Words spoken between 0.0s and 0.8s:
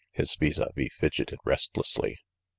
His vis a